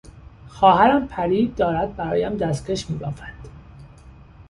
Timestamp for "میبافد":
2.89-3.33